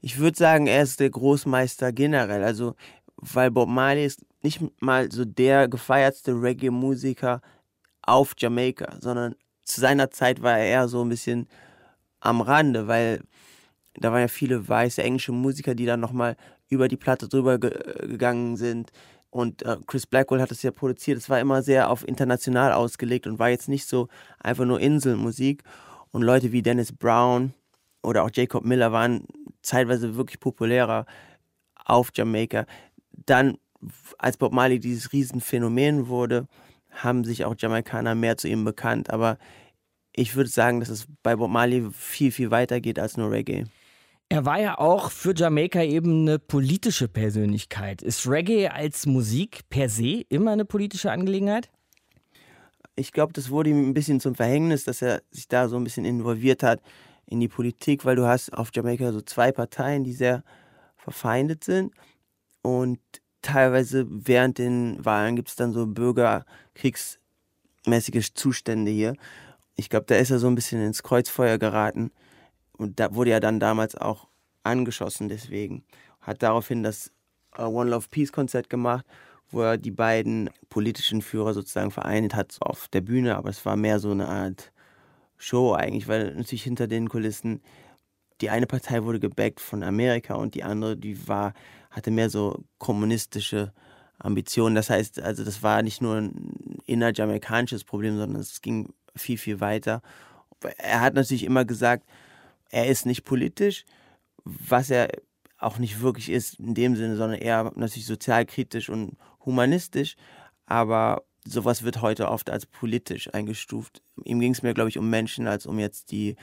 [0.00, 2.42] Ich würde sagen, er ist der Großmeister generell.
[2.42, 2.74] Also,
[3.16, 7.42] weil Bob Marley ist nicht mal so der gefeiertste Reggae-Musiker
[8.02, 11.46] auf Jamaika, sondern zu seiner Zeit war er eher so ein bisschen
[12.20, 13.20] am Rande, weil
[13.94, 16.36] da waren ja viele weiße englische Musiker, die dann nochmal
[16.68, 17.70] über die Platte drüber ge
[18.06, 18.90] gegangen sind.
[19.30, 21.18] Und äh, Chris Blackwell hat es ja produziert.
[21.18, 24.08] Es war immer sehr auf international ausgelegt und war jetzt nicht so
[24.40, 25.62] einfach nur Inselmusik.
[26.10, 27.54] Und Leute wie Dennis Brown
[28.02, 29.24] oder auch Jacob Miller waren
[29.62, 31.06] zeitweise wirklich populärer
[31.84, 32.66] auf Jamaika.
[33.12, 33.58] Dann,
[34.18, 36.46] als Bob Marley dieses Riesenphänomen wurde,
[36.90, 39.10] haben sich auch Jamaikaner mehr zu ihm bekannt.
[39.10, 39.38] Aber
[40.12, 43.64] ich würde sagen, dass es bei Bob Marley viel, viel weiter geht als nur Reggae.
[44.32, 48.00] Er war ja auch für Jamaika eben eine politische Persönlichkeit.
[48.00, 51.68] Ist Reggae als Musik per se immer eine politische Angelegenheit?
[52.94, 55.82] Ich glaube, das wurde ihm ein bisschen zum Verhängnis, dass er sich da so ein
[55.82, 56.80] bisschen involviert hat
[57.26, 60.44] in die Politik, weil du hast auf Jamaika so zwei Parteien, die sehr
[60.96, 61.92] verfeindet sind
[62.62, 63.00] und
[63.42, 69.16] teilweise während den Wahlen gibt es dann so bürgerkriegsmäßige Zustände hier.
[69.74, 72.12] Ich glaube, da ist er so ein bisschen ins Kreuzfeuer geraten
[72.80, 74.28] und da wurde er dann damals auch
[74.62, 75.84] angeschossen deswegen.
[76.20, 77.12] Hat daraufhin das
[77.56, 79.04] äh, One Love Peace Konzert gemacht,
[79.50, 83.76] wo er die beiden politischen Führer sozusagen vereint hat auf der Bühne, aber es war
[83.76, 84.72] mehr so eine Art
[85.36, 87.62] Show eigentlich, weil natürlich hinter den Kulissen
[88.40, 91.52] die eine Partei wurde gebackt von Amerika und die andere, die war,
[91.90, 93.72] hatte mehr so kommunistische
[94.18, 94.74] Ambitionen.
[94.74, 99.60] Das heißt, also das war nicht nur ein innerjamaikanisches Problem, sondern es ging viel, viel
[99.60, 100.02] weiter.
[100.78, 102.04] Er hat natürlich immer gesagt,
[102.70, 103.84] er ist nicht politisch,
[104.44, 105.10] was er
[105.58, 110.16] auch nicht wirklich ist in dem Sinne, sondern eher natürlich sozialkritisch und humanistisch.
[110.66, 114.02] Aber sowas wird heute oft als politisch eingestuft.
[114.24, 116.36] Ihm ging es mir, glaube ich, um Menschen als um jetzt die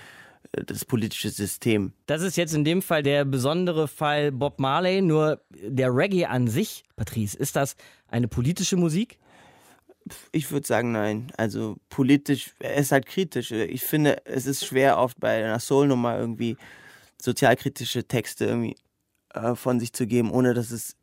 [0.51, 1.93] das politische System.
[2.05, 6.47] Das ist jetzt in dem Fall der besondere Fall Bob Marley, nur der Reggae an
[6.47, 7.75] sich, Patrice, ist das
[8.07, 9.19] eine politische Musik?
[10.31, 11.31] Ich würde sagen, nein.
[11.37, 13.51] Also politisch, er ist halt kritisch.
[13.51, 16.57] Ich finde, es ist schwer oft bei einer Soul-Nummer irgendwie
[17.21, 18.75] sozialkritische Texte irgendwie
[19.33, 20.95] äh, von sich zu geben, ohne dass es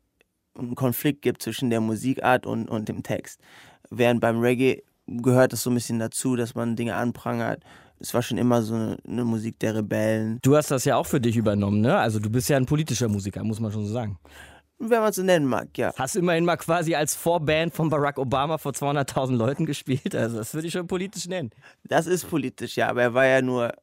[0.57, 3.41] einen Konflikt gibt zwischen der Musikart und, und dem Text.
[3.89, 7.63] Während beim Reggae gehört das so ein bisschen dazu, dass man Dinge anprangert.
[7.99, 10.39] Es war schon immer so eine, eine Musik der Rebellen.
[10.41, 11.97] Du hast das ja auch für dich übernommen, ne?
[11.97, 14.19] Also du bist ja ein politischer Musiker, muss man schon so sagen.
[14.77, 15.93] Wenn man es so nennen mag, ja.
[15.95, 20.13] Hast immerhin mal quasi als Vorband von Barack Obama vor 200.000 Leuten gespielt.
[20.13, 21.51] Also das würde ich schon politisch nennen.
[21.83, 22.89] Das ist politisch, ja.
[22.89, 23.73] Aber er war ja nur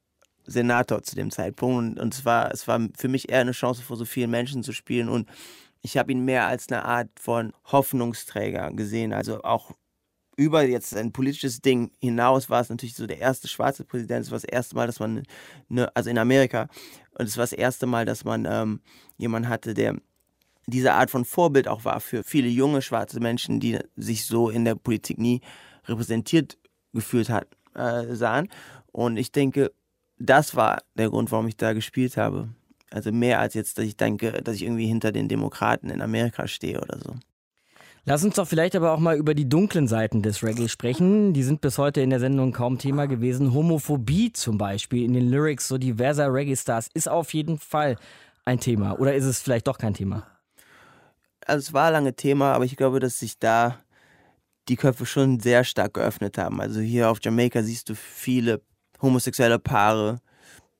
[0.44, 1.78] Senator zu dem Zeitpunkt.
[1.78, 4.62] Und, und es, war, es war für mich eher eine Chance, vor so vielen Menschen
[4.62, 5.08] zu spielen.
[5.08, 5.28] Und
[5.80, 9.14] ich habe ihn mehr als eine Art von Hoffnungsträger gesehen.
[9.14, 9.72] Also auch
[10.36, 14.26] über jetzt ein politisches Ding hinaus war es natürlich so der erste schwarze Präsident.
[14.26, 15.22] Es war das erste Mal, dass man,
[15.68, 16.68] ne, also in Amerika,
[17.18, 18.80] und es war das erste Mal, dass man ähm,
[19.16, 19.96] jemanden hatte, der
[20.66, 24.64] diese Art von Vorbild auch war für viele junge schwarze Menschen, die sich so in
[24.64, 25.40] der Politik nie
[25.86, 26.58] repräsentiert
[26.92, 28.48] gefühlt hat, äh, sahen.
[28.92, 29.72] Und ich denke,
[30.18, 32.48] das war der Grund, warum ich da gespielt habe.
[32.90, 36.46] Also mehr als jetzt, dass ich denke, dass ich irgendwie hinter den Demokraten in Amerika
[36.46, 37.14] stehe oder so.
[38.04, 41.32] Lass uns doch vielleicht aber auch mal über die dunklen Seiten des Reggae sprechen.
[41.32, 43.54] Die sind bis heute in der Sendung kaum Thema gewesen.
[43.54, 47.96] Homophobie zum Beispiel in den Lyrics so diverser Reggae-Stars ist auf jeden Fall
[48.44, 48.98] ein Thema.
[48.98, 50.26] Oder ist es vielleicht doch kein Thema?
[51.46, 53.78] Also es war lange Thema, aber ich glaube, dass sich da
[54.68, 56.60] die Köpfe schon sehr stark geöffnet haben.
[56.60, 58.62] Also hier auf Jamaika siehst du viele
[59.00, 60.20] homosexuelle Paare,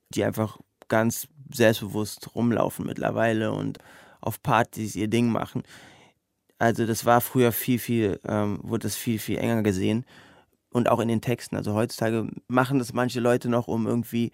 [0.09, 3.79] die einfach ganz selbstbewusst rumlaufen mittlerweile und
[4.21, 5.63] auf Partys ihr Ding machen.
[6.59, 10.05] Also das war früher viel, viel, ähm, wurde das viel, viel enger gesehen.
[10.71, 11.55] Und auch in den Texten.
[11.55, 14.31] Also heutzutage machen das manche Leute noch, um irgendwie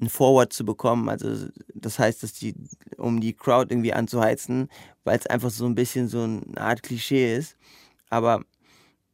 [0.00, 1.08] ein Forward zu bekommen.
[1.08, 2.54] Also das heißt, dass die,
[2.96, 4.68] um die Crowd irgendwie anzuheizen,
[5.04, 7.56] weil es einfach so ein bisschen so eine Art Klischee ist.
[8.10, 8.44] Aber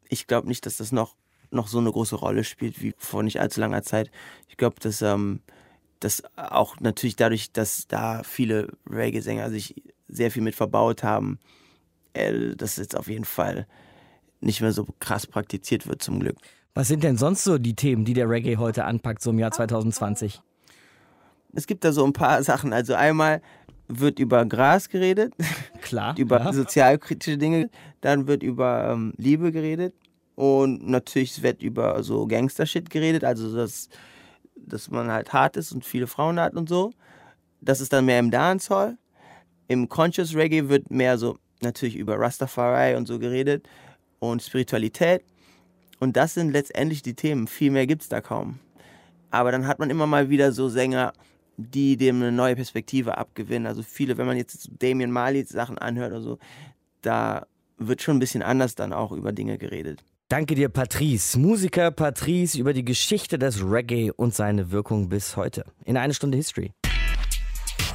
[0.08, 1.16] ich glaube nicht, dass das noch,
[1.50, 4.10] noch so eine große Rolle spielt wie vor nicht allzu langer Zeit.
[4.48, 5.40] Ich glaube, dass ähm,
[6.00, 11.38] das auch natürlich dadurch, dass da viele Reggae-Sänger sich sehr viel mit verbaut haben,
[12.12, 13.66] äh, dass jetzt auf jeden Fall
[14.40, 16.36] nicht mehr so krass praktiziert wird zum Glück.
[16.74, 19.52] Was sind denn sonst so die Themen, die der Reggae heute anpackt, so im Jahr
[19.52, 20.42] 2020?
[21.54, 22.72] Es gibt da so ein paar Sachen.
[22.72, 23.40] Also einmal
[23.88, 25.32] wird über Gras geredet.
[25.80, 26.14] Klar.
[26.18, 26.52] über ja.
[26.52, 27.70] sozialkritische Dinge.
[28.00, 29.94] Dann wird über ähm, Liebe geredet.
[30.34, 33.24] Und natürlich wird über so Gangster-Shit geredet.
[33.24, 33.88] Also, dass,
[34.56, 36.92] dass man halt hart ist und viele Frauen hat und so.
[37.60, 38.98] Das ist dann mehr im Dancehall.
[39.68, 43.66] Im Conscious Reggae wird mehr so natürlich über Rastafari und so geredet
[44.18, 45.22] und Spiritualität.
[46.00, 47.46] Und das sind letztendlich die Themen.
[47.46, 48.58] Viel mehr gibt es da kaum.
[49.30, 51.12] Aber dann hat man immer mal wieder so Sänger,
[51.56, 53.66] die dem eine neue Perspektive abgewinnen.
[53.66, 56.38] Also viele, wenn man jetzt Damien Marley Sachen anhört oder so,
[57.02, 57.46] da
[57.78, 60.04] wird schon ein bisschen anders dann auch über Dinge geredet.
[60.28, 61.38] Danke dir, Patrice.
[61.38, 65.64] Musiker Patrice über die Geschichte des Reggae und seine Wirkung bis heute.
[65.84, 66.72] In eine Stunde History.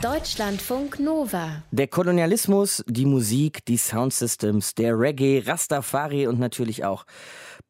[0.01, 1.63] Deutschlandfunk Nova.
[1.71, 7.05] Der Kolonialismus, die Musik, die Soundsystems, der Reggae, Rastafari und natürlich auch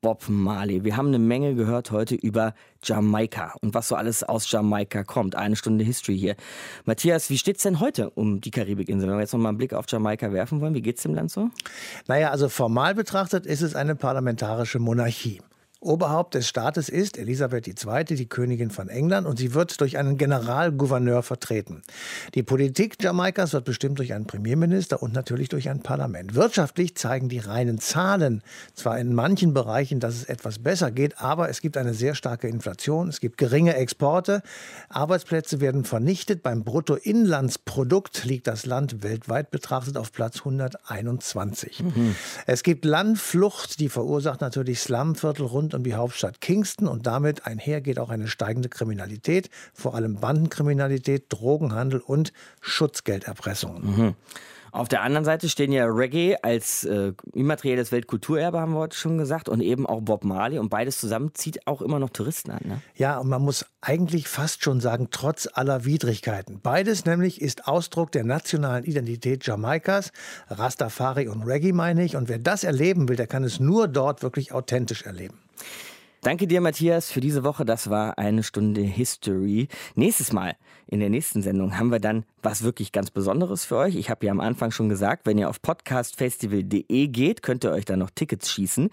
[0.01, 0.83] Bob Marley.
[0.83, 5.35] Wir haben eine Menge gehört heute über Jamaika und was so alles aus Jamaika kommt.
[5.35, 6.35] Eine Stunde History hier.
[6.85, 9.09] Matthias, wie steht's denn heute um die Karibikinsel?
[9.09, 11.31] Wenn wir jetzt noch mal einen Blick auf Jamaika werfen wollen, wie geht's dem Land
[11.31, 11.49] so?
[12.07, 15.41] Naja, also formal betrachtet ist es eine parlamentarische Monarchie.
[15.81, 20.17] Oberhaupt des Staates ist Elisabeth II., die Königin von England, und sie wird durch einen
[20.17, 21.83] Generalgouverneur vertreten.
[22.35, 26.35] Die Politik Jamaikas wird bestimmt durch einen Premierminister und natürlich durch ein Parlament.
[26.35, 31.47] Wirtschaftlich zeigen die reinen Zahlen zwar in manchen Bereichen, dass es etwas besser geht, aber
[31.47, 34.41] es gibt eine sehr starke Inflation, es gibt geringe Exporte,
[34.89, 36.43] Arbeitsplätze werden vernichtet.
[36.43, 41.83] Beim Bruttoinlandsprodukt liegt das Land weltweit betrachtet auf Platz 121.
[41.83, 42.15] Mhm.
[42.47, 47.45] Es gibt Landflucht, die verursacht natürlich Slumviertel rund rund um die Hauptstadt Kingston und damit
[47.45, 53.81] einher geht auch eine steigende Kriminalität, vor allem Bandenkriminalität, Drogenhandel und Schutzgelderpressung.
[53.81, 54.15] Mhm.
[54.71, 59.17] Auf der anderen Seite stehen ja Reggae als äh, immaterielles Weltkulturerbe, haben wir heute schon
[59.17, 60.59] gesagt, und eben auch Bob Marley.
[60.59, 62.59] Und beides zusammen zieht auch immer noch Touristen an.
[62.63, 62.81] Ne?
[62.95, 66.59] Ja, und man muss eigentlich fast schon sagen, trotz aller Widrigkeiten.
[66.61, 70.11] Beides nämlich ist Ausdruck der nationalen Identität Jamaikas,
[70.49, 72.15] Rastafari und Reggae meine ich.
[72.15, 75.39] Und wer das erleben will, der kann es nur dort wirklich authentisch erleben.
[76.21, 77.63] Danke dir, Matthias, für diese Woche.
[77.63, 79.69] Das war eine Stunde History.
[79.95, 83.95] Nächstes Mal, in der nächsten Sendung, haben wir dann was wirklich ganz Besonderes für euch.
[83.95, 87.85] Ich habe ja am Anfang schon gesagt, wenn ihr auf podcastfestival.de geht, könnt ihr euch
[87.85, 88.89] da noch Tickets schießen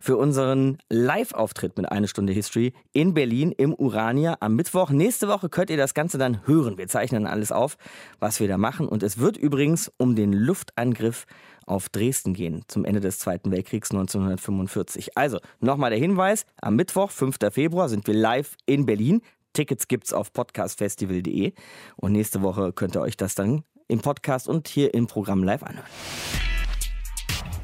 [0.00, 4.88] für unseren Live-Auftritt mit eine Stunde History in Berlin im Urania am Mittwoch.
[4.88, 6.78] Nächste Woche könnt ihr das Ganze dann hören.
[6.78, 7.76] Wir zeichnen alles auf,
[8.20, 8.88] was wir da machen.
[8.88, 11.26] Und es wird übrigens um den Luftangriff
[11.70, 15.16] auf Dresden gehen, zum Ende des Zweiten Weltkriegs 1945.
[15.16, 17.36] Also nochmal der Hinweis, am Mittwoch, 5.
[17.50, 19.22] Februar, sind wir live in Berlin.
[19.52, 21.52] Tickets gibt's auf podcastfestival.de
[21.96, 25.62] und nächste Woche könnt ihr euch das dann im Podcast und hier im Programm live
[25.62, 25.86] anhören.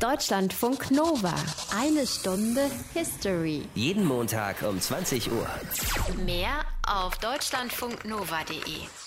[0.00, 1.34] Deutschlandfunk Nova.
[1.74, 3.62] Eine Stunde History.
[3.74, 5.46] Jeden Montag um 20 Uhr.
[6.24, 9.05] Mehr auf deutschlandfunknova.de.